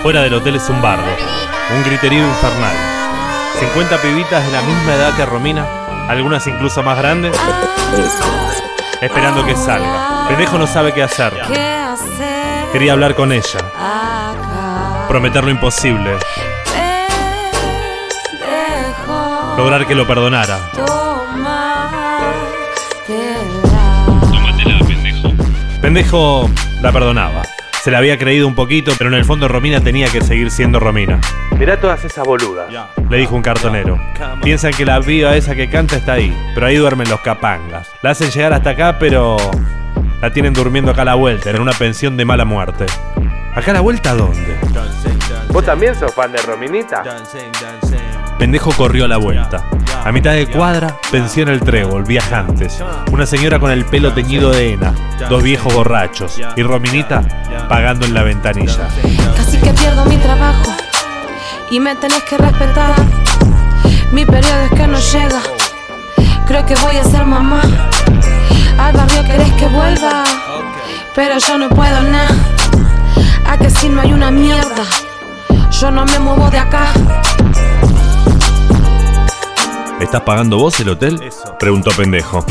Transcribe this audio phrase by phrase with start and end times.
[0.00, 1.04] Afuera del hotel es un bardo,
[1.76, 2.74] un griterío infernal.
[3.58, 5.66] 50 pibitas de la misma edad que Romina,
[6.08, 7.36] algunas incluso más grandes,
[9.02, 10.24] esperando que salga.
[10.26, 11.34] Pendejo no sabe qué hacer.
[12.72, 13.60] Quería hablar con ella,
[15.06, 16.16] prometer lo imposible,
[19.58, 20.60] lograr que lo perdonara.
[25.82, 26.48] Pendejo
[26.80, 27.42] la perdonaba.
[27.82, 30.78] Se la había creído un poquito, pero en el fondo Romina tenía que seguir siendo
[30.80, 31.18] Romina.
[31.58, 32.70] Mirá todas esas boludas,
[33.08, 33.98] le dijo un cartonero.
[34.42, 37.90] Piensan que la viva esa que canta está ahí, pero ahí duermen los capangas.
[38.02, 39.38] La hacen llegar hasta acá, pero
[40.20, 42.84] la tienen durmiendo acá a la vuelta, en una pensión de mala muerte.
[43.54, 44.58] ¿Acá a la vuelta dónde?
[45.48, 47.02] ¿Vos también sos fan de Rominita?
[48.40, 49.66] Pendejo corrió a la vuelta.
[50.02, 52.82] A mitad de cuadra, pensión el trébol, viajantes.
[53.12, 54.94] Una señora con el pelo teñido de hena.
[55.28, 56.40] Dos viejos borrachos.
[56.56, 57.20] Y Rominita
[57.68, 58.88] pagando en la ventanilla.
[59.36, 60.74] Casi que pierdo mi trabajo
[61.70, 62.94] y me tenés que respetar.
[64.10, 65.42] Mi periodo es que no llega.
[66.46, 67.60] Creo que voy a ser mamá.
[68.78, 70.24] Al barrio querés que vuelva,
[71.14, 72.34] pero yo no puedo nada.
[73.46, 74.84] A que si no hay una mierda,
[75.78, 76.86] yo no me muevo de acá.
[80.00, 81.20] ¿Estás pagando vos el hotel?
[81.58, 82.44] Preguntó pendejo.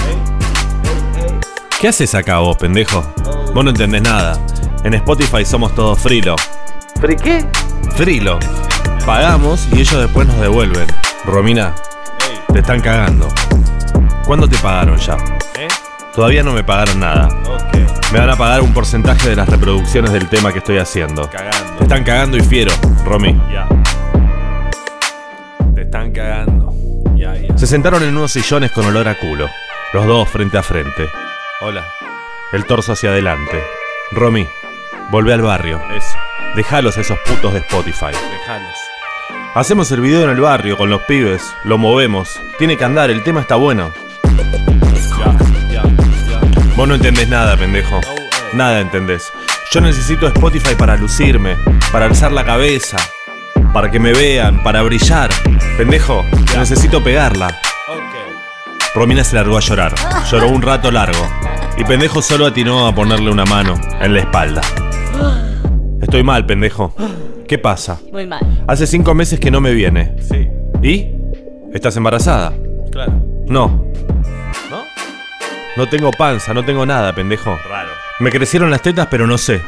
[1.81, 3.03] ¿Qué haces acá vos, pendejo?
[3.53, 4.39] Vos no entendés nada.
[4.83, 6.35] En Spotify somos todos frilo.
[7.01, 7.45] ¿Free qué?
[7.95, 8.37] Frilo.
[9.05, 10.87] Pagamos y ellos después nos devuelven.
[11.25, 11.73] Romina,
[12.53, 13.27] te están cagando.
[14.25, 15.17] ¿Cuándo te pagaron ya?
[16.13, 17.29] Todavía no me pagaron nada.
[18.13, 21.27] Me van a pagar un porcentaje de las reproducciones del tema que estoy haciendo.
[21.77, 22.71] Te están cagando y fiero,
[23.05, 23.39] Romy.
[25.73, 26.48] Te están cagando.
[27.59, 29.49] Se sentaron en unos sillones con olor a culo.
[29.91, 31.09] Los dos frente a frente.
[31.59, 31.85] Hola.
[32.53, 33.61] El torso hacia adelante.
[34.11, 34.47] Romy,
[35.09, 35.81] volvé al barrio.
[35.91, 36.15] Eso.
[36.55, 38.13] Dejalos esos putos de Spotify.
[38.31, 38.77] Dejalos.
[39.55, 41.53] Hacemos el video en el barrio con los pibes.
[41.65, 42.39] Lo movemos.
[42.57, 43.91] Tiene que andar, el tema está bueno.
[46.77, 47.99] Vos no entendés nada, pendejo.
[48.53, 49.33] Nada entendés.
[49.73, 51.57] Yo necesito Spotify para lucirme,
[51.91, 52.95] para alzar la cabeza,
[53.73, 55.29] para que me vean, para brillar.
[55.77, 56.25] Pendejo,
[56.57, 57.59] necesito pegarla.
[58.95, 59.93] Romina se largó a llorar.
[60.29, 61.27] Lloró un rato largo.
[61.77, 64.61] Y pendejo solo atinó a ponerle una mano en la espalda.
[66.01, 66.93] Estoy mal, pendejo.
[67.47, 67.99] ¿Qué pasa?
[68.11, 68.63] Muy mal.
[68.67, 70.15] Hace cinco meses que no me viene.
[70.19, 70.47] Sí.
[70.81, 71.07] ¿Y?
[71.73, 72.53] ¿Estás embarazada?
[72.91, 73.13] Claro.
[73.47, 73.85] No.
[74.69, 74.83] ¿No?
[75.77, 77.57] No tengo panza, no tengo nada, pendejo.
[77.69, 77.89] Raro.
[78.19, 79.61] Me crecieron las tetas, pero no sé.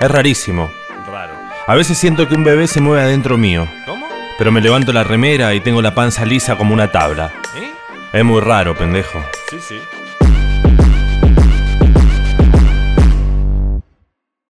[0.00, 0.68] Es rarísimo.
[1.68, 3.66] A veces siento que un bebé se mueve adentro mío.
[3.86, 4.08] ¿Cómo?
[4.38, 7.32] Pero me levanto la remera y tengo la panza lisa como una tabla.
[7.56, 7.72] ¿Eh?
[8.12, 9.24] Es muy raro, pendejo.
[9.50, 9.80] Sí, sí.